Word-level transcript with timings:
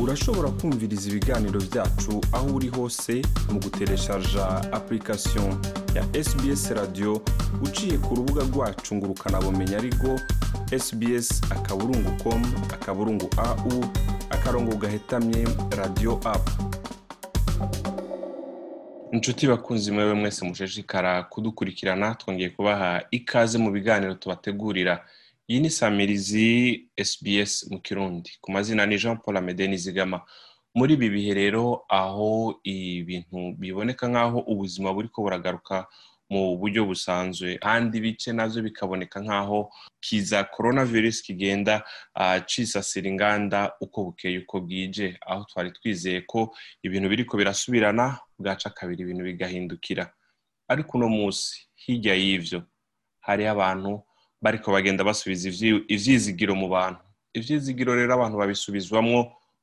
urashobora 0.00 0.48
kumviriza 0.50 1.08
ibiganiro 1.10 1.60
byacu 1.60 2.20
aho 2.32 2.46
uri 2.56 2.68
hose 2.68 3.22
mu 3.52 3.58
gutereshaja 3.60 4.46
application 4.72 5.48
ya 5.94 6.02
sbs 6.24 6.70
radio 6.70 7.20
uciye 7.62 7.98
ku 7.98 8.14
rubuga 8.14 8.42
rwacu 8.44 8.94
ngo 8.94 9.06
ukanabumenya 9.06 9.78
ariko 9.78 10.20
sbs 10.78 11.40
akaburungu 11.50 12.10
com 12.22 12.42
akaburungu 12.74 13.28
au 13.36 13.84
akarongo 14.30 14.76
gahetamye 14.76 15.46
radio 15.78 16.20
app. 16.24 16.48
Inshuti 19.12 19.46
bakunzi 19.46 19.92
mwewe 19.92 20.14
mwese 20.14 20.44
mushishikara 20.44 21.22
kudukurikirana 21.22 22.14
twongeye 22.14 22.50
kubaha 22.50 23.02
ikaze 23.10 23.58
mu 23.58 23.70
biganiro 23.70 24.14
tubategurira. 24.14 25.04
Iyi 25.48 25.60
ni 25.60 25.70
samirizi 25.70 26.88
sbs 27.04 27.70
mu 27.70 27.78
kirundi? 27.80 28.30
Ku 28.40 28.52
mazina 28.52 28.86
ni 28.86 28.96
jean 28.98 29.16
paul 29.18 29.36
amede 29.36 29.68
nizigama 29.68 30.24
muri 30.74 30.94
ibi 30.94 31.08
bihe 31.10 31.34
rero 31.34 31.84
aho 31.88 32.60
ibintu 32.64 33.52
biboneka 33.60 34.08
nk'aho 34.08 34.38
ubuzima 34.52 34.92
buri 34.94 35.08
ko 35.08 35.22
buragaruka 35.22 35.86
mu 36.30 36.56
buryo 36.58 36.82
busanzwe 36.88 37.58
kandi 37.62 37.98
ibice 38.00 38.32
na 38.32 38.48
byo 38.48 38.62
bikaboneka 38.64 39.20
nk'aho 39.20 39.68
kiza 40.00 40.44
coronavirus 40.54 41.22
kigenda 41.22 41.84
cisasira 42.48 43.06
inganda 43.08 43.72
uko 43.80 44.04
bukeye 44.10 44.38
uko 44.42 44.60
bwije. 44.64 45.18
Aho 45.26 45.44
twari 45.44 45.70
twizeye 45.76 46.20
ko 46.26 46.56
ibintu 46.82 47.08
biriko 47.12 47.36
birasubirana 47.36 48.18
bwaca 48.40 48.68
kabiri 48.74 49.02
ibintu 49.04 49.24
bigahindukira. 49.28 50.04
Ariko 50.68 50.96
uno 50.98 51.08
munsi 51.08 51.68
hirya 51.76 52.14
y'ivyo 52.16 52.64
hariho 53.20 53.50
abantu 53.52 53.92
bariko 54.44 54.68
bagenda 54.72 55.00
basubiza 55.08 55.48
ivyizigiro 55.88 56.52
mu 56.54 56.68
bantu. 56.68 57.00
Ivyizigiro 57.38 57.96
rero 57.96 58.12
abantu 58.14 58.36
babisubizwamwo 58.38 59.20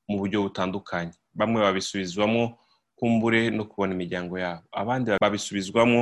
mu 0.09 0.15
buryo 0.19 0.41
butandukanye. 0.49 1.13
Bamwe 1.33 1.61
babisubizwamwo 1.61 2.57
kumbure 2.97 3.49
no 3.53 3.63
kubona 3.69 3.93
imiryango 3.93 4.35
yabo. 4.41 4.63
Abandi 4.73 5.11
babisubizwamwo 5.21 6.01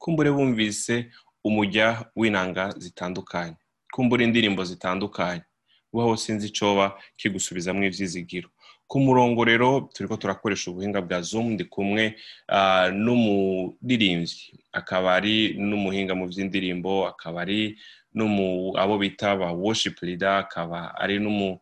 kumbure 0.00 0.30
bumvise 0.32 1.12
umujya 1.44 2.08
w'inanga 2.16 2.72
zitandukanye. 2.80 3.56
Kumbure 3.92 4.24
indirimbo 4.24 4.64
zitandukanye. 4.64 5.42
Wowe 5.92 6.16
sinzi 6.16 6.46
icoba 6.48 6.96
kigusubizamwo 7.16 7.84
ivyizigiro. 7.84 8.48
Ku 8.86 9.00
murongo 9.00 9.44
rero 9.44 9.88
turiko 9.94 10.16
turakoresha 10.16 10.70
ubuhinga 10.70 11.00
bwa 11.02 11.20
zoom 11.22 11.50
ndi 11.56 11.64
kumwe 11.64 12.14
n'umuririmbyi. 12.92 14.52
Akaba 14.72 15.14
ari 15.14 15.54
n'umuhinga 15.58 16.14
mu 16.14 16.26
vy'indirimbo 16.26 17.06
akaba 17.06 17.40
ari 17.42 17.78
abo 18.78 18.94
bita 18.98 19.34
ba 19.36 19.50
worship 19.52 19.98
leader 20.02 20.28
akaba 20.46 20.94
ari 20.98 21.18
n'umu 21.18 21.58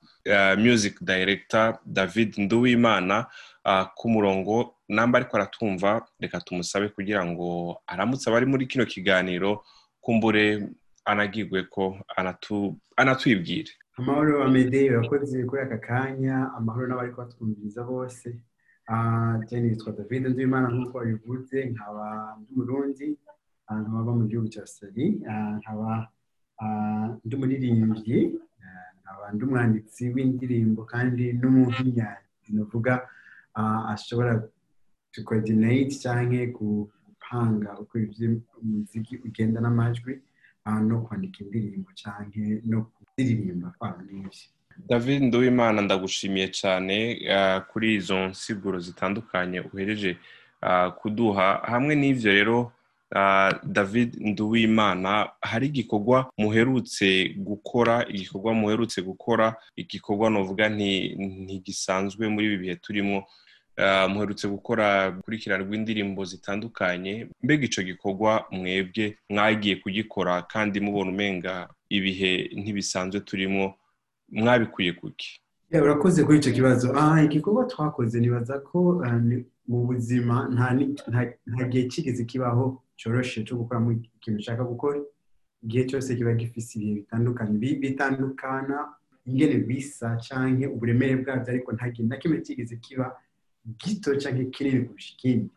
music 0.58 1.00
director 1.00 1.78
david 1.86 2.34
nduwimana 2.38 3.26
ku 3.96 4.08
murongo. 4.10 4.74
Namba 4.88 5.18
ariko 5.18 5.36
aratumva 5.36 6.04
reka 6.20 6.40
tumusabe 6.40 6.88
kugira 6.88 7.24
ngo 7.24 7.80
aramutse 7.86 8.28
abari 8.28 8.46
muri 8.46 8.66
kino 8.66 8.84
kiganiro 8.84 9.64
kumbure 10.00 10.68
anagirwe 11.04 11.62
ko 11.70 11.96
anatwibwire. 12.96 13.72
Amahoro 13.98 14.34
amede 14.46 14.80
urakoze 14.90 15.36
kuri 15.48 15.60
aka 15.66 15.78
kanya 15.88 16.36
amahoro 16.58 16.84
n'abari 16.86 17.10
kubatwumviriza 17.14 17.82
bose. 17.92 18.28
Jeni 19.46 19.68
yitwa 19.68 19.92
david 19.98 20.22
nduwimana 20.26 20.66
nk'uko 20.72 20.94
wabivuze 20.98 21.58
nkaba 21.72 22.06
ndi 22.40 22.48
umurundi 22.52 23.06
nkaba 23.88 24.10
mu 24.18 24.24
gihugu 24.28 24.48
cya 24.54 24.64
sali 24.74 25.06
nkaba 25.60 25.90
ndi 27.24 27.32
umuririmbyi 27.36 28.18
nkaba 29.00 29.24
ndi 29.34 29.42
umwanditsi 29.46 30.02
w'indirimbo 30.14 30.80
kandi 30.92 31.24
n'umuhinyanzi 31.40 32.48
navuga 32.56 32.92
ashobora 33.92 34.32
coordinate 35.26 35.92
cyangwa 36.02 36.40
gupanga 36.56 37.70
uko 37.82 37.94
umuziki 38.62 39.14
ugenda 39.26 39.58
n'amajwi. 39.60 40.12
No 40.66 41.00
kwandika 41.04 41.38
indirimbo 41.44 41.90
cyangwa 41.94 42.60
no 42.64 42.86
kuririmba 43.16 43.68
n'ibyo 43.80 44.46
david 44.88 45.22
nduwimana 45.22 45.82
ndagushimiye 45.82 46.48
cyane 46.48 46.96
kuri 47.70 47.94
izo 47.94 48.28
nsiguro 48.28 48.78
zitandukanye 48.80 49.60
uhereje 49.60 50.16
kuduha. 50.98 51.60
Hamwe 51.72 51.94
n'ibyo 51.94 52.32
rero 52.32 52.72
david 53.64 54.16
nduwimana 54.20 55.28
hari 55.40 55.66
igikorwa 55.66 56.32
muherutse 56.38 57.34
gukora 57.36 58.06
igikorwa 58.08 58.54
muherutse 58.54 59.02
gukora 59.02 59.56
igikorwa 59.76 60.30
navuga 60.30 60.68
ntigisanzwe 60.68 62.28
muri 62.28 62.46
ibi 62.46 62.56
bihe 62.58 62.76
turimo. 62.76 63.24
Muherutse 64.08 64.48
gukora 64.48 65.10
gukurikirana 65.10 65.64
rw'indirimbo 65.64 66.24
zitandukanye 66.24 67.28
mbega 67.42 67.64
icyo 67.64 67.82
gikorwa 67.82 68.44
mwebwe 68.50 69.16
mwagiye 69.28 69.76
kugikora 69.76 70.42
kandi 70.52 70.80
mubona 70.80 71.10
umenga 71.10 71.68
ibihe 71.88 72.50
ntibisanzwe 72.60 73.20
turimo 73.20 73.74
mwabikuye 74.28 74.92
kuki 74.92 75.40
urakoze 75.72 76.24
kuri 76.24 76.38
icyo 76.38 76.52
kibazo. 76.52 76.86
Igikorwa 77.24 77.64
twakoze 77.64 78.20
nibaza 78.20 78.58
ko 78.60 79.00
mu 79.68 79.86
buzima 79.88 80.48
nta 81.48 81.64
gihe 81.70 81.84
kigeze 81.88 82.24
kibaho 82.28 82.82
cyoroshye 82.98 83.40
cyo 83.46 83.56
gukoramo 83.56 83.92
ikintu 83.96 84.38
ushaka 84.44 84.64
gukora. 84.68 85.00
Igihe 85.64 85.84
cyose 85.88 86.12
kiba 86.16 86.34
gifite 86.36 86.70
ibihe 86.76 86.94
bitandukanye. 87.00 87.56
Bitandukana 87.82 88.78
ingene 89.26 89.54
bisa 89.64 90.16
cyangwa 90.20 90.68
uburemere 90.74 91.16
bwabyo 91.24 91.48
ariko 91.56 91.72
nta 91.72 91.88
kimwe 91.90 92.40
kigeze 92.44 92.76
kiba 92.76 93.16
gito 93.80 94.10
cyangwa 94.20 94.44
kinini 94.54 94.80
kurusha 94.86 95.12
ikindi. 95.16 95.50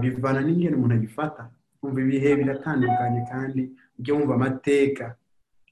Bivana 0.00 0.40
n'ingene 0.44 0.76
umuntu 0.76 0.94
agifata 0.94 1.42
kumva 1.80 2.00
ibihe 2.00 2.36
biratandukanye 2.36 3.20
kandi 3.32 3.62
ujya 3.98 4.12
wumva 4.14 4.34
amateka 4.34 5.16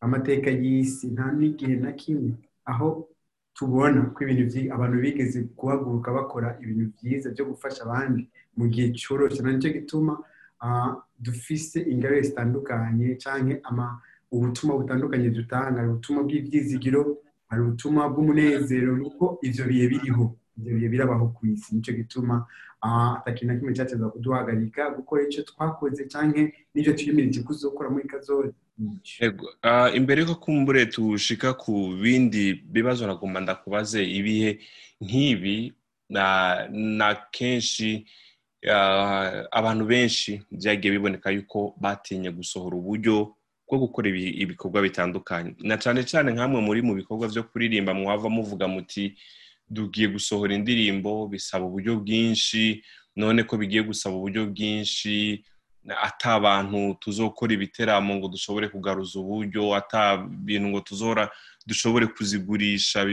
amateka 0.01 0.49
y'isi. 0.51 1.07
Nta 1.15 1.27
n'igihe 1.33 1.77
na 1.77 1.93
kimwe 1.93 2.33
aho 2.65 3.09
tubona 3.55 4.01
ko 4.15 4.19
ibintu 4.25 4.73
abantu 4.75 4.97
bigeze 5.05 5.39
guhaguruka 5.59 6.09
bakora 6.13 6.49
ibintu 6.63 6.85
byiza 6.97 7.27
byo 7.35 7.45
gufasha 7.51 7.81
abandi 7.85 8.23
mu 8.57 8.65
gihe 8.73 8.87
cyoroshye. 8.99 9.41
Nicyo 9.45 9.71
gituma 9.77 10.15
dufise 11.21 11.79
ingabire 11.93 12.23
zitandukanye 12.29 13.17
cyangwa 13.23 13.87
ubutumwa 14.33 14.77
butandukanye 14.81 15.29
dutanga. 15.31 15.77
Hari 15.81 15.89
ubutumwa 15.93 16.21
bw'ibyizigiro 16.25 17.03
hari 17.49 17.61
ubutumwa 17.63 18.09
bw'umunezero 18.09 18.97
nuko 18.97 19.25
ibyo 19.45 19.65
bihe 19.69 19.87
biriho. 19.93 20.25
Ibyo 20.59 20.75
bihe 20.77 20.89
birabaho 20.89 21.29
ku 21.37 21.47
isi 21.47 21.75
ni 21.75 21.83
cyo 21.83 21.93
gituma 21.95 22.47
atakintu 22.83 23.53
na 23.55 23.59
kimwe 23.59 23.75
cyateza 23.75 24.09
kuduhagarika 24.11 24.91
gukora 24.97 25.23
icyo 25.29 25.43
twakoze 25.47 26.07
cyangwa 26.13 26.43
n'ibyo 26.75 26.93
twiyemeje 26.93 27.41
kuzokora 27.47 27.91
muri 27.91 28.09
kazoza 28.09 28.53
imbere 29.95 30.25
ko 30.25 30.35
kumbure 30.35 30.87
tushika 30.87 31.55
ku 31.55 31.95
bindi 32.03 32.55
bibazo 32.67 33.07
nagomba 33.07 33.41
ndakubaze 33.41 34.03
ibihe 34.05 34.59
nk'ibi 35.01 35.73
na 36.11 37.09
kenshi 37.31 38.07
abantu 39.51 39.85
benshi 39.87 40.43
byagiye 40.51 40.93
biboneka 40.99 41.31
yuko 41.31 41.75
batinye 41.81 42.31
gusohora 42.31 42.77
uburyo 42.77 43.35
bwo 43.73 43.79
gukora 43.89 44.09
ibikorwa 44.13 44.83
bitandukanye. 44.85 45.57
Na 45.65 45.77
cyane 45.81 46.05
cyane 46.05 46.29
nk'amwe 46.37 46.61
muri 46.61 46.81
mu 46.85 46.93
bikorwa 46.95 47.25
byo 47.33 47.43
kuririmba 47.49 47.95
mwava 47.97 48.29
muvuga 48.29 48.69
muti 48.69 49.17
tugiye 49.75 50.09
gusohora 50.09 50.55
indirimbo 50.55 51.29
bisaba 51.29 51.65
uburyo 51.67 51.97
bwinshi 52.01 52.85
none 53.17 53.43
ko 53.45 53.57
bigiye 53.57 53.83
gusaba 53.83 54.17
uburyo 54.17 54.47
bwinshi 54.47 55.45
ata 56.03 56.35
abantu 56.39 56.95
tuzokora 57.01 57.53
ibiteramo 57.55 58.15
ngo 58.17 58.29
dushobore 58.29 58.69
kugaruza 58.69 59.19
uburyo 59.21 59.63
bintu 60.47 60.69
ngo 60.69 60.81
tuzora 60.81 61.31
dushobore 61.67 62.07
kuzigurisha 62.07 63.05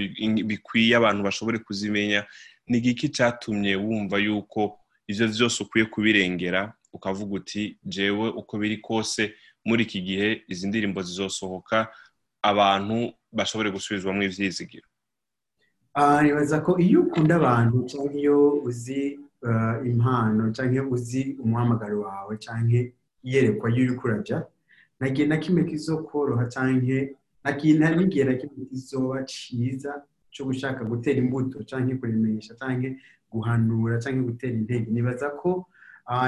bikwiye 0.50 0.96
abantu 0.96 1.24
bashobore 1.24 1.58
kuzimenya 1.60 2.26
ni 2.68 2.78
igiki 2.78 3.10
cyatumye 3.10 3.76
wumva 3.76 4.18
yuko 4.22 4.80
ibyo 5.10 5.28
byose 5.28 5.58
ukwiye 5.64 5.86
kubirengera 5.86 6.74
ukavuga 6.94 7.36
uti 7.36 7.78
jewe 7.84 8.30
uko 8.30 8.58
biri 8.58 8.78
kose 8.78 9.34
muri 9.66 9.84
iki 9.84 10.02
gihe 10.02 10.44
izi 10.48 10.68
ndirimbo 10.68 11.02
zizosohoka 11.02 11.88
abantu 12.42 13.14
bashobore 13.34 13.72
gusubizwamo 13.74 14.22
ibyizigiro 14.24 14.86
nibaza 16.24 16.62
ko 16.66 16.72
iyo 16.80 17.02
ukunda 17.04 17.36
abantu 17.42 17.78
cyangwa 17.90 18.14
iyo 18.22 18.38
uzi 18.68 19.20
impano 19.92 20.44
cyangwa 20.56 20.82
uzi 20.96 21.22
umuhamagaro 21.44 21.98
wawe 22.06 22.34
cyangwa 22.38 22.80
iyerekwa 23.28 23.68
y'uri 23.76 23.94
kurajya 24.00 24.38
nagiye 25.00 25.28
na 25.28 25.38
kimwe 25.38 25.64
kizokoroha 25.64 26.46
cyangwa 26.54 26.98
n'igihe 27.96 28.24
na 28.26 28.34
kimwe 28.40 28.66
kizoba 28.70 29.24
cyiza 29.32 29.92
cyo 30.34 30.46
gushaka 30.46 30.84
gutera 30.86 31.18
imbuto 31.20 31.64
cyangwa 31.70 31.96
kuremesha 32.00 32.54
cyangwa 32.60 32.90
guhanura 33.32 33.96
cyangwa 34.04 34.24
gutera 34.30 34.54
intege. 34.54 34.88
Nibaza 34.92 35.30
ko 35.42 35.66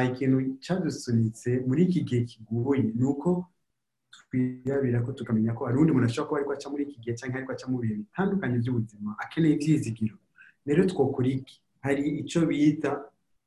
ikintu 0.09 0.37
cyadusunitse 0.63 1.49
muri 1.67 1.81
iki 1.87 2.01
gihe 2.07 2.21
kigoye 2.29 2.83
ni 2.97 3.03
uko 3.05 3.45
twirabira 4.31 5.01
ko 5.03 5.11
tukamenya 5.11 5.51
ko 5.53 5.65
hari 5.67 5.77
undi 5.77 5.91
muntu 5.91 6.07
ashobora 6.07 6.27
kuba 6.27 6.37
ariko 6.39 6.51
aca 6.55 6.67
muri 6.71 6.83
iki 6.87 6.97
gihe 7.03 7.13
cyangwa 7.19 7.37
ariko 7.43 7.51
aca 7.51 7.67
mu 7.67 7.77
bihe 7.83 7.93
bitandukanye 7.99 8.57
by'ubuzima 8.63 9.09
akeneye 9.19 9.53
ibyizigiro. 9.59 10.15
Rero 10.65 10.81
twokora 10.87 11.27
iki 11.27 11.59
hari 11.83 12.03
icyo 12.23 12.47
bita 12.47 12.91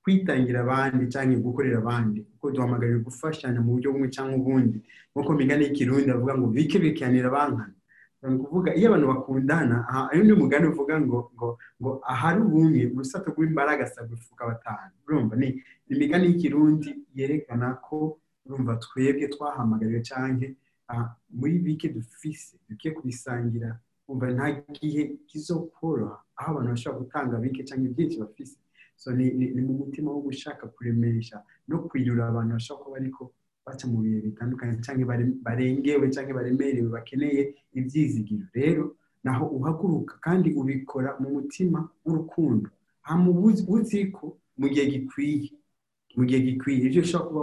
kwitangira 0.05 0.61
abandi 0.61 1.09
cyangwa 1.13 1.41
gukorera 1.41 1.79
abandi 1.81 2.19
kuko 2.29 2.51
duhamagarira 2.53 2.99
gufashanya 3.01 3.61
mu 3.65 3.73
buryo 3.81 3.89
bumwe 3.97 4.09
cyangwa 4.13 4.37
ubundi. 4.37 4.79
Nk'uko 5.17 5.31
migani 5.33 5.65
y'ikirundi 5.65 6.09
bavuga 6.13 6.35
ngo 6.37 6.47
bike 6.53 6.77
bikanira 6.85 7.31
bankana 7.33 7.73
ni 8.25 8.37
ukuvuga 8.41 8.71
iyo 8.77 8.89
abantu 8.89 9.07
bakundana 9.13 9.77
hari 9.89 10.21
undi 10.21 10.33
mugani 10.33 10.67
uvuga 10.73 10.95
ngo 11.01 11.19
ngo 11.37 11.49
ngo 11.81 11.91
ahari 12.13 12.41
ubumwe 12.45 12.81
urusato 12.93 13.29
rw'imbaraga 13.33 13.85
gufuka 14.09 14.43
batanu 14.49 14.93
urumva 15.09 15.37
ni 15.37 15.49
imigani 15.93 16.25
y'ikirundi 16.29 16.91
yerekana 17.17 17.67
ko 17.85 18.17
urumva 18.45 18.77
twebwe 18.85 19.29
twahamagariwe 19.33 20.01
cyangwa 20.09 20.49
muri 21.31 21.59
bike 21.65 21.89
dufise 21.89 22.57
dukwiye 22.69 22.95
kubisangira 22.95 23.79
umva 24.09 24.27
nta 24.37 24.47
gihe 24.77 25.03
kizokoroha 25.29 26.19
aho 26.37 26.49
abantu 26.53 26.71
bashobora 26.71 27.01
gutanga 27.03 27.35
bike 27.43 27.63
cyangwa 27.65 27.87
ibyinshi 27.91 28.21
bafise. 28.21 28.59
So 28.97 29.13
ni 29.13 29.61
mu 29.67 29.73
mutima 29.81 30.11
wo 30.13 30.21
gushaka 30.21 30.67
kuremesha 30.69 31.43
no 31.69 31.79
kwirura 31.89 32.29
abantu 32.29 32.53
bashobora 32.57 32.85
kuba 32.85 32.97
ariko 33.01 33.23
baca 33.67 33.85
mu 33.89 33.99
bihe 34.05 34.21
bitandukanye 34.21 34.75
cyangwa 34.85 35.17
barengewe 35.47 36.07
cyangwa 36.15 36.35
baremerewe 36.39 36.89
bakeneye 36.97 37.43
ibyizigiro 37.73 38.47
rero 38.55 38.85
naho 39.25 39.45
uhaguruka 39.57 40.15
kandi 40.21 40.49
ubikora 40.61 41.17
mu 41.21 41.29
mutima 41.37 41.89
w'urukundo. 42.05 42.69
Uzi 43.75 44.07
ko 44.13 44.37
mu 44.61 44.69
gihe 44.69 44.85
gikwiye 44.93 45.51
mu 46.17 46.23
gihe 46.29 46.41
gikwiye. 46.47 46.87
Ibyo 46.89 47.01
ushobora 47.03 47.29
kuba 47.29 47.43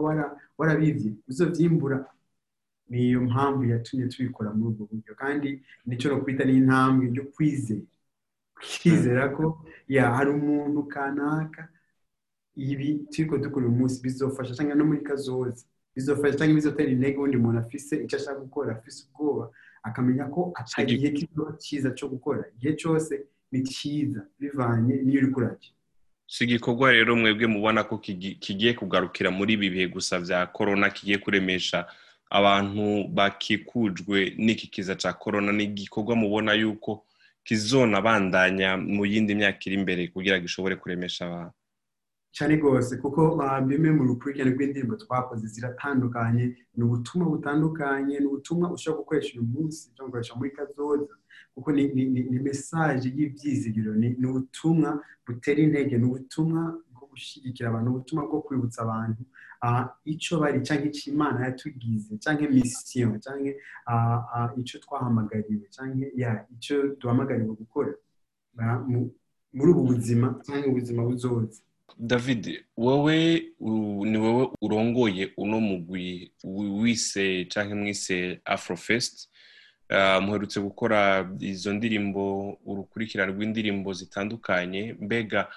warabibye 0.58 1.10
uzabyimbura 1.30 1.98
niyo 2.92 3.22
mpamvu 3.24 3.64
yatumye 3.72 4.06
tubikora 4.12 4.52
muri 4.54 4.70
ubwo 4.76 4.84
buryo. 4.92 5.16
Kandi 5.16 5.50
ni 5.88 5.96
cyo 5.98 6.10
no 6.12 6.22
kwita 6.24 6.44
n'intambwe 6.44 7.08
yo 7.16 7.24
kwizera. 7.34 7.88
Kwizera 8.82 9.30
ko 9.32 9.64
ya 9.88 10.12
hari 10.16 10.30
umuntu 10.36 10.84
kanaka 10.92 11.70
ibi 12.56 13.08
turi 13.12 13.26
ko 13.30 13.38
dukora 13.40 13.66
uyu 13.66 13.76
munsi 13.80 14.02
bizofasha 14.04 14.54
cyangwa 14.56 14.76
no 14.76 14.86
muri 14.86 15.02
kazoza 15.08 15.64
bizofasha 15.96 16.38
cyangwa 16.38 16.56
bizotera 16.60 16.90
intege 16.92 17.18
undi 17.18 17.38
muntu 17.40 17.60
afise 17.64 17.96
icyo 18.04 18.18
ashaka 18.20 18.40
gukora 18.44 18.76
afise 18.76 19.08
ubwoba 19.08 19.50
akamenya 19.84 20.26
ko 20.28 20.52
atari 20.56 20.94
igihe 20.94 21.12
kizoba 21.16 21.52
cyiza 21.58 21.90
cyo 21.98 22.08
gukora. 22.12 22.44
Igihe 22.56 22.74
cyose 22.76 23.14
ni 23.52 23.64
cyiza 23.64 24.22
bivanye 24.40 24.96
n'iyo 25.04 25.20
uri 25.24 25.32
kurajya 25.32 25.72
si 26.28 26.44
igikorwa 26.44 26.92
rero 26.92 27.16
mwebwe 27.16 27.48
mubona 27.48 27.84
ko 27.84 27.98
kigiye 27.98 28.74
kugarukira 28.76 29.32
muri 29.32 29.54
ibi 29.58 29.70
bihe 29.70 29.88
gusa 29.88 30.20
bya 30.20 30.46
korona 30.48 30.90
kigiye 30.90 31.18
kuremesha 31.18 31.88
abantu 32.38 32.86
bakikujwe 33.18 34.18
n'iki 34.38 34.68
kiza 34.74 34.96
cya 34.96 35.14
korona 35.14 35.52
ni 35.52 35.64
igikorwa 35.68 36.16
mubona 36.16 36.54
yuko 36.56 36.92
kizonabandanya 37.44 38.78
mu 38.78 39.04
yindi 39.06 39.36
myaka 39.36 39.60
iri 39.68 39.76
imbere 39.80 40.02
kugira 40.14 40.38
ngo 40.38 40.46
ishobore 40.46 40.76
kuremesha 40.82 41.26
abantu. 41.28 41.54
Cyane 42.36 42.56
rwose 42.56 42.96
kuko 43.04 43.22
bimwe 43.68 43.90
mu 43.98 44.04
rukurikirane 44.10 44.52
rw'indirimbo 44.56 44.96
twakoze 45.04 45.48
ziratandukanye 45.52 46.46
ni 46.78 46.84
ubutumwa 46.88 47.26
butandukanye 47.34 48.16
ni 48.20 48.26
ubutumwa 48.32 48.72
ushobora 48.72 49.00
gukoresha 49.04 49.32
uyu 49.36 49.44
munsi 49.54 49.92
cyangwa 49.94 50.08
gukoresha 50.08 50.36
muri 50.40 50.52
kazoza 50.56 51.14
kuko 51.54 51.72
ni 51.76 52.40
mesaje 52.48 53.08
y'ibyizigiro 53.18 53.92
ni 54.00 54.26
ubutumwa 54.30 55.04
butera 55.28 55.60
intege 55.62 55.98
ni 56.00 56.06
ubutumwa 56.08 56.62
bwo 56.94 57.06
gushyigikira 57.12 57.68
abantu 57.70 57.90
ubutumwa 57.92 58.24
bwo 58.32 58.40
kwibutsa 58.46 58.82
abantu 58.88 59.22
icyo 60.06 60.40
bari 60.40 60.60
cyangwa 60.66 60.86
icyo 60.90 61.12
imana 61.14 61.46
yatugize 61.46 62.18
cyangwa 62.18 62.50
misiyo 62.50 63.18
cyangwa 63.24 63.52
icyo 64.58 64.80
twahamagariwe 64.80 65.66
cyangwa 65.70 66.46
icyo 66.56 66.96
duhamagariwe 67.00 67.54
gukora 67.62 67.94
muri 69.54 69.70
ubu 69.72 69.84
buzima 69.84 70.28
cyangwa 70.46 70.68
ubuzima 70.72 71.04
buzoza 71.04 71.62
david 72.00 72.64
wowe 72.78 73.18
ni 74.12 74.18
wowe 74.18 74.50
urongoye 74.62 75.34
uno 75.38 75.60
mugwi 75.60 76.32
wise 76.82 77.46
cyangwa 77.46 77.76
mwise 77.76 78.42
afrofest 78.46 79.30
muherutse 80.22 80.60
gukora 80.62 81.30
izo 81.40 81.74
ndirimbo 81.74 82.24
urukurikirane 82.66 83.32
rw'indirimbo 83.34 83.94
zitandukanye 83.94 84.96
mbega 85.02 85.48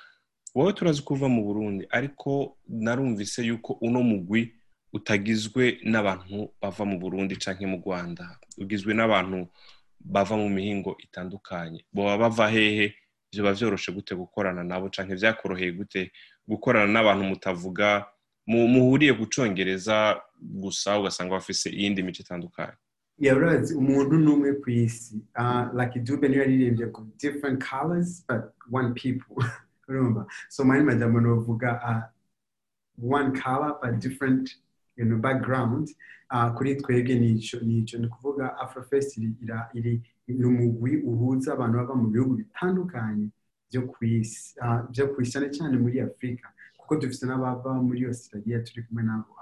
wowe 0.55 0.73
turazi 0.73 1.03
ko 1.03 1.15
uva 1.15 1.29
mu 1.29 1.43
burundi 1.45 1.87
ariko 1.91 2.57
narumvise 2.69 3.43
yuko 3.43 3.73
uno 3.81 4.03
mugwi 4.03 4.55
utagizwe 4.93 5.79
n'abantu 5.85 6.49
bava 6.63 6.85
mu 6.85 6.99
burundi 6.99 7.35
cyangwa 7.37 7.67
mu 7.69 7.79
rwanda. 7.83 8.39
Ugizwe 8.59 8.95
n'abantu 8.95 9.49
bava 10.01 10.37
mu 10.37 10.49
mihingo 10.49 10.97
itandukanye. 10.99 11.85
Baba 11.93 12.19
bava 12.19 12.47
hehe 12.55 12.95
biba 13.33 13.53
byoroshe 13.53 13.93
gute 13.93 14.15
gukorana 14.15 14.63
nabo 14.65 14.89
cyangwa 14.89 15.17
byakoroheye 15.19 15.73
gute 15.73 16.13
gukorana 16.47 16.87
n'abantu 16.93 17.25
mutavuga 17.25 18.07
muhuriye 18.47 19.13
ku 19.19 19.27
cyongereza 19.27 20.21
gusa 20.39 20.99
ugasanga 21.01 21.35
bafise 21.35 21.71
iyindi 21.71 22.03
mico 22.03 22.23
itandukanye. 22.23 22.79
Urazi 23.19 23.75
umuntu 23.75 24.15
ni 24.19 24.31
umwe 24.31 24.51
ku 24.63 24.71
isi. 24.71 25.17
Like 25.75 25.99
dube 26.01 26.29
niyo 26.29 26.41
yaririmbye 26.43 26.87
ku 26.95 27.03
different 27.19 27.59
colors 27.59 28.23
but 28.29 28.55
one 28.71 28.95
people. 28.95 29.43
urumva 29.89 30.27
so 30.49 30.65
mani 30.65 30.85
majambo 30.85 31.21
novuga 31.21 32.11
one 33.03 33.33
color 33.41 33.79
but 33.83 33.99
different 34.01 34.55
you 34.97 35.05
know, 35.05 35.19
background. 35.19 35.89
Kuri 36.57 36.77
twebwe 36.77 37.15
nico 37.19 37.59
nico 37.63 37.99
ni 37.99 38.07
ukuvuga 38.07 38.59
afrofest 38.59 39.19
iri 39.75 40.03
ni 40.29 40.45
umugwi 40.45 41.03
uhuza 41.03 41.53
abantu 41.53 41.77
bava 41.79 41.95
mu 41.95 42.09
bihugu 42.11 42.35
bitandukanye 42.35 43.29
byo 43.71 43.83
ku 43.83 44.05
isi 44.05 44.55
byo 44.91 45.09
ku 45.15 45.23
isi 45.23 45.33
cyane 45.33 45.49
cyane 45.51 45.77
muri 45.79 46.01
afurika 46.01 46.49
kuko 46.79 46.97
dufite 46.97 47.27
n'abava 47.27 47.83
muri 47.83 48.07
australia 48.07 48.63
turi 48.63 48.83
kumwe 48.87 49.03
nabo 49.03 49.35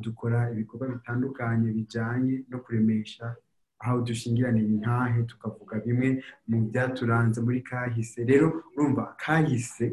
dukora 0.00 0.50
ibikorwa 0.52 0.88
bitandukanye 0.88 1.72
bijyanye 1.72 2.44
no 2.48 2.58
kuremesha 2.58 3.36
aho 3.84 4.00
dushingiranira 4.06 4.68
intahe 4.74 5.22
tukavuga 5.30 5.74
bimwe 5.84 6.08
mu 6.48 6.56
byaturanze 6.68 7.38
muri 7.46 7.60
kahise? 7.68 8.24
Rero 8.30 8.46
urumva 8.76 9.02
kahise 9.22 9.86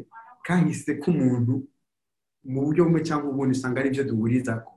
kahise 0.46 0.90
k'umuntu 1.02 1.54
mu 2.52 2.58
buryo 2.64 2.84
bumwe 2.84 3.00
cyangwa 3.06 3.28
ubundi 3.30 3.52
usanga 3.56 3.80
ari 3.80 3.90
byo 3.94 4.04
duhuriza 4.10 4.52
ko 4.66 4.72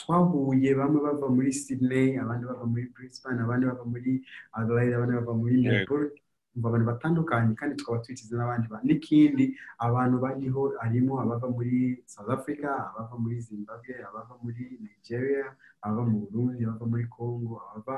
twahuye 0.00 0.70
bamwe 0.78 0.98
bava 1.06 1.26
muri 1.36 1.50
sydney 1.52 2.18
abandi 2.22 2.44
bava 2.46 2.64
muri 2.70 2.84
brisbane 2.94 3.40
abandi 3.42 3.64
bava 3.66 3.84
muri 3.92 4.12
adelaide 4.52 4.94
abandi 4.94 5.14
bava 5.18 5.34
muri 5.40 5.54
melbourne. 5.64 6.10
Abantu 6.58 6.84
batandukanye 6.90 7.52
kandi 7.54 7.76
tukaba 7.78 8.02
twiteze 8.02 8.34
n'abandi 8.36 8.66
n'ikindi 8.86 9.44
abantu 9.86 10.16
bariho 10.24 10.62
harimo 10.82 11.12
abava 11.22 11.46
muri 11.56 12.02
south 12.12 12.30
africa 12.36 12.70
abava 12.90 13.14
muri 13.22 13.36
zimbabwe 13.46 13.92
abava 14.08 14.34
muri 14.42 14.62
nigeria 14.84 15.46
abava 15.82 16.02
mu 16.10 16.16
burundi 16.26 16.60
abava 16.66 16.86
muri 16.92 17.04
congo 17.16 17.54
abava 17.70 17.96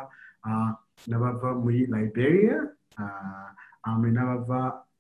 n'abava 1.08 1.48
muri 1.62 1.80
liberia 1.94 2.58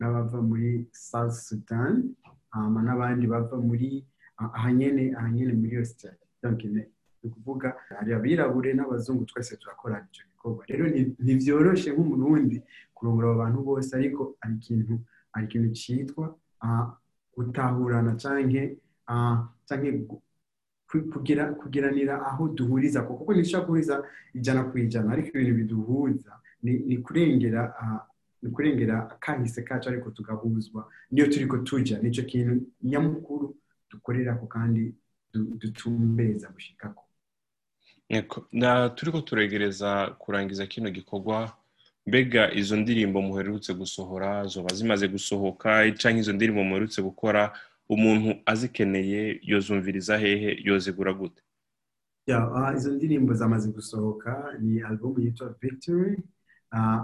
n'abava 0.00 0.38
muri 0.42 0.86
south 0.92 1.34
sudan 1.48 2.14
n'abandi 2.54 3.26
bava 3.26 3.56
muri 3.68 4.04
ahanyene 4.38 5.14
ahanyene 5.18 5.52
muri 5.54 5.76
australia. 5.76 6.18
Ni 6.42 7.28
ukuvuga 7.30 7.68
hari 7.98 8.10
abirabure 8.14 8.74
n'abazungu 8.74 9.24
twese 9.30 9.56
turakorana 9.56 10.06
icyo 10.10 10.24
gikorwa. 10.30 10.62
Rero 10.66 10.84
ntibyoroshye 11.22 11.92
nk'umurundi 11.94 12.58
kurongora 13.02 13.28
abo 13.34 13.38
bantu 13.42 13.58
bose 13.66 13.90
ariko 13.98 14.36
hari 14.40 14.54
ikintu 14.62 14.94
hari 15.34 15.44
ikintu 15.46 15.68
cyitwa 15.74 16.24
gutahurana 17.36 18.14
cyangwa 18.14 18.62
kugiranira 21.60 22.14
aho 22.26 22.48
duhuriza 22.48 23.02
kuko 23.02 23.34
ntishobora 23.34 23.66
guhuriza 23.66 23.94
ijana 24.38 24.62
ku 24.70 24.78
ijana 24.78 25.12
ariko 25.12 25.28
ibintu 25.34 25.54
biduhuza 25.60 26.32
ni 26.62 26.96
kurengera 27.02 27.62
ni 28.42 28.50
kurengera 28.54 29.10
akahise 29.10 29.62
kacu 29.66 29.88
ariko 29.88 30.10
tugahuzwa 30.10 30.86
niyo 31.10 31.26
turi 31.26 31.46
ko 31.46 31.58
tujya 31.58 31.98
ni 31.98 32.10
cyo 32.14 32.22
kintu 32.24 32.52
nyamukuru 32.82 33.56
dukorera 33.90 34.34
ko 34.38 34.46
kandi 34.46 34.94
dutumbereza 35.32 36.48
gushikako. 36.54 37.02
Turi 38.94 39.10
ko 39.12 39.20
turegereza 39.20 39.90
kurangiza 40.18 40.66
kino 40.66 40.90
gikorwa 40.90 41.52
mbega 42.06 42.52
izo 42.54 42.76
ndirimbo 42.76 43.22
muherutse 43.22 43.74
gusohora 43.74 44.44
zoba 44.46 44.74
zimaze 44.74 45.08
gusohoka 45.08 45.70
cyangwa 46.00 46.20
izo 46.20 46.32
ndirimbo 46.32 46.64
muherutse 46.64 47.02
gukora 47.02 47.52
umuntu 47.88 48.30
azikeneye 48.46 49.40
yozumviriza 49.42 50.18
hehe 50.18 50.50
yozigura 50.64 51.12
gute? 51.12 51.42
Izo 52.76 52.90
ndirimbo 52.92 53.34
zamaze 53.34 53.68
gusohoka 53.70 54.54
ni 54.60 54.80
alubumu 54.82 55.20
yitwa 55.20 55.54
victory. 55.60 56.16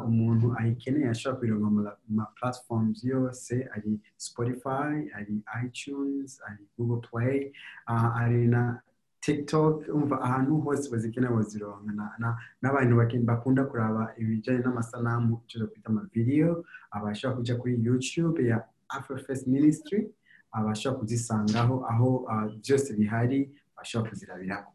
Umuntu 0.06 0.54
ayikeneye 0.58 1.08
ashobora 1.08 1.38
kuyironka 1.38 1.68
mu 1.70 1.80
ma 2.08 2.24
platforms 2.40 3.04
yose 3.04 3.68
ari 3.74 4.00
spotify 4.16 4.94
ari 5.18 5.34
itunes 5.66 6.40
ari 6.48 6.62
google 6.76 7.02
play 7.08 7.52
ari 8.20 8.46
na 8.48 8.80
tiktok 9.20 9.74
umva 9.94 10.16
ahantu 10.26 10.60
hose 10.64 10.84
bazikenera 10.92 11.34
bazironka 11.34 11.90
n'abantu 12.62 12.92
bakunda 13.30 13.62
kuraba 13.70 14.02
ibijyanye 14.20 14.60
n'amasanamu 14.62 15.42
icyo 15.46 15.66
twita 15.66 15.88
amavideyo 15.90 16.64
abashobora 16.90 17.36
kujya 17.38 17.54
kuri 17.60 17.72
youtube 17.86 18.38
ya 18.50 18.58
afrofest 18.88 19.46
ministry 19.46 20.00
abashobora 20.52 20.98
kuzisangaho 21.00 21.74
aho 21.90 22.08
byose 22.62 22.88
bihari 22.98 23.38
bashobora 23.76 24.10
kuzirabiraho 24.10 24.70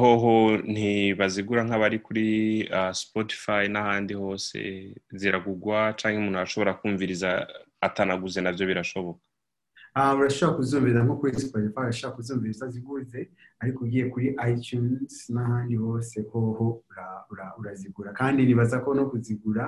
hoho 0.00 0.56
ntibazigura 0.72 1.62
nk'abari 1.64 1.98
kuri 2.06 2.26
spotify 2.92 3.62
n'ahandi 3.72 4.14
hose 4.14 4.58
ziragugwa 5.20 5.78
cyangwa 5.98 6.18
umuntu 6.20 6.38
ashobora 6.40 6.72
kumviriza 6.80 7.30
atanaguze 7.80 8.40
na 8.40 8.50
byo 8.52 8.64
birashoboka. 8.66 9.22
Urashobora 10.18 10.56
kuzumviriza 10.56 11.00
nko 11.04 11.14
kuri 11.20 11.40
spotify 11.46 11.80
urashobora 11.80 12.16
kuzumviriza 12.16 12.64
ziguze 12.74 13.20
ariko 13.62 13.78
ugiye 13.84 14.04
kuri 14.12 14.26
itunes 14.52 15.14
n'ahandi 15.34 15.74
hose 15.82 16.16
hoho 16.30 16.66
urazigura. 17.60 18.10
Kandi 18.20 18.40
nibaza 18.46 18.76
ko 18.84 18.94
no 18.94 19.04
kuzigura 19.10 19.64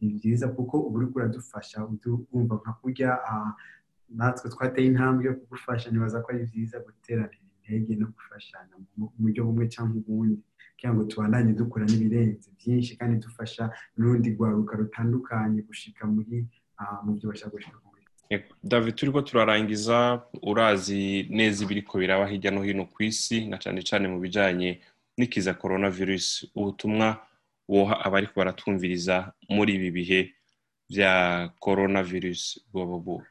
ni 0.00 0.08
byiza 0.14 0.46
kuko 0.56 0.74
uba 0.86 0.96
uri 0.98 1.06
kuradufasha 1.12 1.76
wumva 2.32 2.54
nka 2.60 2.72
kurya 2.80 3.10
natwe 4.18 4.46
twateye 4.54 4.86
intambwe 4.88 5.22
yo 5.28 5.34
kugufasha 5.38 5.90
nibaza 5.90 6.22
ko 6.22 6.26
ari 6.32 6.44
byiza 6.50 6.76
guteranira 6.86 7.38
intege 7.54 7.92
no 8.00 8.06
gufashanya 8.14 8.74
mu 8.96 9.06
buryo 9.22 9.40
bumwe 9.46 9.64
cyangwa 9.74 9.96
ubundi. 10.00 10.40
Kugira 10.74 10.90
ngo 10.94 11.02
tubandanye 11.10 11.52
dukora 11.60 11.84
n'ibirenze 11.88 12.48
byinshi 12.58 12.92
kandi 12.98 13.14
dufasha 13.24 13.64
n'urundi 13.96 14.28
rwaruka 14.34 14.72
rutandukanye 14.80 15.60
gushika 15.68 16.02
muri 16.14 16.36
mu 17.04 17.10
byo 17.16 17.26
bashaka 17.30 17.52
gushika 17.56 17.78
david 18.62 18.94
turi 18.96 19.12
ko 19.12 19.20
turarangiza 19.22 20.22
urazi 20.42 21.26
neza 21.30 21.64
ibiri 21.64 21.82
ko 21.82 21.98
biraba 21.98 22.26
hirya 22.26 22.50
no 22.50 22.62
hino 22.62 22.84
ku 22.86 23.02
isi 23.02 23.46
na 23.48 23.56
cyane 23.58 23.80
cyane 23.82 24.08
mu 24.08 24.18
bijyanye 24.20 24.80
n'ikiza 25.18 25.54
korona 25.54 25.90
virusi 25.90 26.50
ubutumwa 26.54 27.20
woha 27.68 27.94
abari 28.04 28.28
baratwumviriza 28.36 29.32
muri 29.48 29.74
ibi 29.78 29.90
bihe 29.90 30.20
bya 30.90 31.12
korona 31.60 32.02
virusi 32.02 32.60
bwoba 32.72 32.98
buba. 33.04 33.26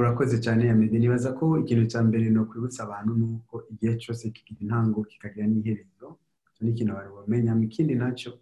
Urakoze 0.00 0.36
cyane 0.44 0.66
yamede 0.66 0.98
nibaza 0.98 1.32
ko 1.38 1.44
ikintu 1.62 1.84
cya 1.92 2.00
mbere 2.02 2.30
ni 2.30 2.38
ukwibutsa 2.38 2.82
abantu 2.84 3.10
ni 3.18 3.24
uko 3.24 3.54
igihe 3.70 3.94
cyose 4.02 4.30
kigira 4.34 4.60
intango 4.64 5.04
kikagira 5.10 5.46
n'iherezo. 5.46 6.06
Icyo 6.50 6.60
ni 6.64 6.70
ikintu 6.72 6.92
abantu 6.92 7.12
bamenya 7.18 7.52
ikindi 7.68 7.94
na 7.94 8.08
cyo 8.18 8.32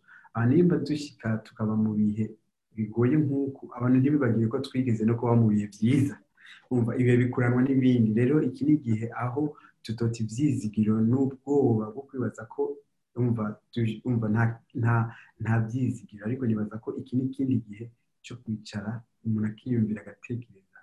nimba 0.48 0.76
dushyika 0.76 1.28
tukaba 1.44 1.76
mu 1.76 1.90
bihe 1.98 2.24
bigoye 2.76 3.16
nk'uku. 3.22 3.62
Abantu 3.76 3.96
ntibibagire 3.98 4.46
ko 4.52 4.58
twigeze 4.66 5.02
no 5.04 5.14
kuba 5.18 5.32
mu 5.40 5.46
bihe 5.52 5.66
byiza. 5.74 6.14
Ibihe 7.00 7.16
bikuranwa 7.22 7.60
n'ibindi. 7.62 8.10
Rero 8.18 8.36
iki 8.48 8.62
ni 8.66 8.72
igihe 8.78 9.06
aho 9.24 9.42
tutota 9.84 10.16
ibyizigiro 10.22 10.94
n'ubwoba 11.10 11.84
bwo 11.92 12.02
kwibaza 12.06 12.42
ko 12.52 12.62
umva 13.16 14.26
nta 15.42 15.54
byizigiro. 15.64 16.22
Ariko 16.28 16.42
nibaza 16.46 16.76
ko 16.84 16.88
iki 17.00 17.12
ni 17.16 17.24
ikindi 17.28 17.54
gihe 17.66 17.84
cyo 18.24 18.34
kwicara 18.42 18.90
umuntu 19.24 19.46
akiyumvira 19.50 20.00
agatekereza 20.02 20.78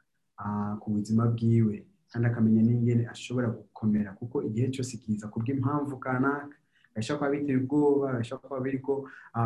ku 0.81 0.87
buzima 0.95 1.23
bwiwe. 1.33 1.75
Kandi 2.09 2.25
akamenya 2.29 2.61
n'ingene 2.63 3.03
ashobora 3.13 3.47
gukomera. 3.57 4.09
Kuko 4.19 4.35
igihe 4.47 4.67
cyose 4.73 4.93
kiza 5.01 5.27
kubw'impamvu 5.33 5.97
kanaka. 6.03 6.55
Gashobora 6.95 7.19
kuba 7.29 7.33
bitera 7.35 7.59
ubwoba 7.61 8.07
gashobora 8.17 8.47
kuba 8.47 8.59
biri 8.65 8.79
ko 8.85 8.93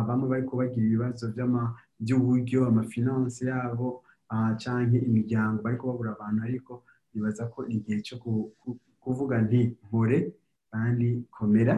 bamwe 0.06 0.26
bari 0.32 0.44
kubagira 0.48 0.84
ibibazo 0.86 1.24
by'uburyo 2.00 2.58
amafinanse 2.70 3.40
yabo 3.50 3.88
cyangwa 4.62 4.96
imiryango 5.08 5.58
bari 5.64 5.76
kubabura 5.80 6.10
abantu 6.12 6.40
ariko 6.48 6.72
nibaza 7.12 7.42
ko 7.52 7.60
igihe 7.74 7.98
cyo 8.06 8.16
kuvuga 9.02 9.34
nti 9.46 9.60
mpore 9.88 10.18
kandi 10.72 11.06
komera 11.36 11.74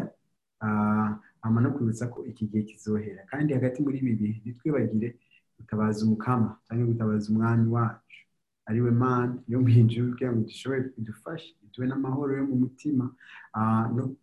ama 1.43 1.59
no 1.62 1.71
kwibutsa 1.75 2.05
ko 2.12 2.19
iki 2.31 2.45
gihe 2.50 2.62
kizohera. 2.69 3.23
Kandi 3.31 3.55
hagati 3.57 3.79
muri 3.83 3.97
ibi 4.03 4.12
bihe 4.21 4.35
ntitwibagire 4.43 5.09
gutabaza 5.57 6.05
umukama 6.05 6.50
cyangwa 6.67 6.85
gutabaza 6.93 7.27
umwami 7.33 7.67
wacu. 7.77 8.21
Ariwe 8.69 8.91
mana 9.03 9.35
yo 9.49 9.57
mu 9.62 9.69
ijuru 9.73 10.11
kugira 10.12 10.31
ngo 10.33 10.41
dushobore 10.50 10.81
kudufasha 10.93 11.49
duhe 11.73 11.87
n'amahoro 11.89 12.31
yo 12.39 12.45
mu 12.50 12.57
mutima 12.62 13.05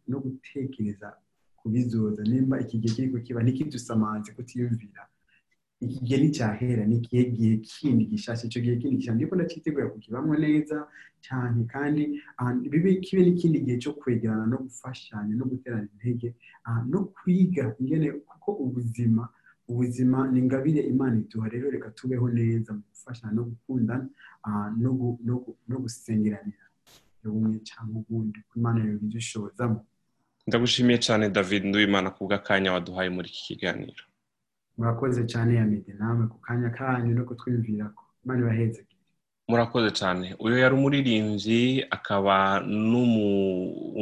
no 0.09 0.17
gutekereza 0.23 1.07
kubizoza 1.71 2.23
nimba 2.23 2.55
iki 2.63 2.79
gihe 2.81 2.93
kiri 2.95 3.07
kukiba 3.11 3.43
ntikidusamaze 3.43 4.31
kutiyumvira. 4.37 5.03
Iki 5.85 5.99
gihe 6.05 6.17
nticyahera 6.23 6.83
ni 6.89 6.95
igihe 6.99 7.23
gihe 7.35 7.53
kindi 7.69 8.03
gishasha 8.11 8.43
icyo 8.47 8.59
gihe 8.63 8.75
kindi 8.81 8.95
gishasha 8.97 9.15
ndiko 9.19 9.35
ndacitegura 9.35 9.91
kukibamwo 9.93 10.33
neza 10.45 10.77
cyane 11.25 11.59
kandi 11.73 12.01
bibe 12.71 12.91
kibe 13.03 13.21
n'ikindi 13.25 13.57
gihe 13.65 13.77
cyo 13.83 13.91
kwegerana 13.99 14.45
no 14.51 14.57
gufashanya 14.65 15.33
no 15.39 15.45
guterana 15.51 15.85
intege 15.93 16.29
no 16.91 16.99
kwiga 17.15 17.63
ingene 17.79 18.07
kuko 18.29 18.49
ubuzima 18.65 19.23
ubuzima 19.69 20.17
ni 20.31 20.39
ingabire 20.41 20.81
imana 20.93 21.15
iduha 21.21 21.47
rero 21.53 21.65
reka 21.75 21.89
tubeho 21.97 22.25
neza 22.37 22.69
mu 22.77 22.81
gufashanya 22.91 23.33
no 23.37 23.43
gukundana 23.49 24.05
no 25.69 25.77
gusengeranira. 25.83 26.65
Ubumwe 27.27 27.59
cyangwa 27.69 27.95
ubundi 28.01 28.39
imana 28.57 28.79
yabidushobozamo 28.87 29.79
ndagushimiye 30.47 30.97
cyane 30.99 31.29
david 31.29 31.63
nduwimana 31.65 32.09
ku 32.15 32.25
bw'akanya 32.25 32.73
waduhaye 32.73 33.09
muri 33.09 33.27
iki 33.29 33.43
kiganiro. 33.47 34.03
Murakoze 34.77 35.25
cyane 35.31 35.55
ya 35.59 35.65
mede 35.65 35.93
namwe 35.99 36.27
ku 36.31 36.37
kanya 36.39 36.69
kanyu 36.69 37.11
no 37.15 37.23
kutwumvira 37.25 37.85
ko 37.95 38.03
imana 38.23 38.39
ibaheze. 38.41 38.81
Murakoze 39.49 39.89
cyane. 39.91 40.35
Uyu 40.39 40.55
yari 40.63 40.75
umuririmbyi 40.75 41.85
akaba 41.89 42.59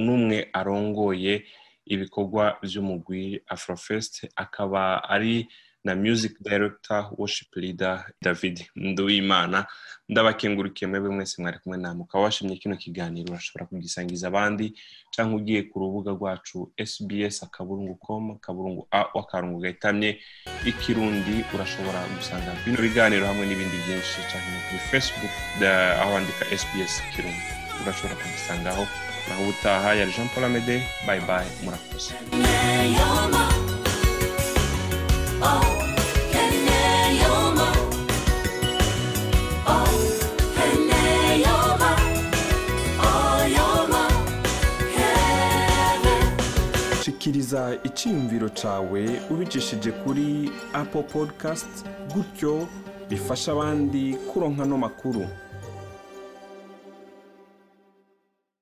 n'umwe 0.05 0.37
arongoye 0.53 1.33
ibikorwa 1.85 2.57
by'umugwi 2.63 3.41
afrofest 3.47 4.13
akaba 4.35 5.03
ari 5.09 5.47
na 5.85 5.95
music 5.95 6.33
director 6.41 7.09
worship 7.17 7.55
leader 7.55 8.05
david 8.21 8.65
nduwimana. 8.75 9.65
Ndabakengurikiye 10.09 10.87
mwebwe 10.89 11.09
mwese 11.09 11.41
mwari 11.41 11.59
kumwe 11.59 11.77
namwe 11.77 12.03
ukaba 12.03 12.23
washimye 12.23 12.57
kino 12.57 12.75
kiganiro. 12.77 13.29
Urashobora 13.33 13.65
kugisangiza 13.65 14.27
abandi 14.27 14.73
cyangwa 15.11 15.37
ugiye 15.39 15.61
ku 15.63 15.79
rubuga 15.79 16.11
rwacu 16.11 16.71
sbs 16.85 17.43
akaburungu 17.43 17.95
com 17.95 18.31
akaburungu 18.31 18.87
a 18.91 19.05
w'akarungu 19.15 19.59
gahitamye 19.59 20.19
ikirundi. 20.65 21.45
Urashobora 21.55 21.99
gusanga 22.17 22.51
bino 22.65 22.77
biganiro 22.81 23.25
hamwe 23.27 23.45
n'ibindi 23.45 23.77
byinshi 23.85 24.19
cyane 24.29 24.45
kuri 24.69 24.79
facebook 24.91 25.33
aho 26.01 26.13
wandika 26.13 26.45
sbs 26.57 26.93
ikirundi 27.09 27.41
urashobora 27.83 28.15
kugisangaho. 28.21 28.83
Naho 29.29 29.41
ubutaha 29.43 29.93
yari 29.95 30.11
jean 30.13 30.29
paul 30.29 30.45
amede. 30.45 30.83
Bye 31.07 31.21
murakoze. 31.63 32.13
Shikiriza 47.25 47.77
icyiyumviro 47.83 48.49
cyawe 48.49 49.01
ubicishije 49.33 49.91
kuri 49.91 50.49
apple 50.73 51.01
podcast 51.03 51.71
gutyo 52.13 52.67
bifasha 53.09 53.51
abandi 53.51 54.13
kuronka 54.29 54.65
no 54.65 54.77
makuru. 54.77 55.25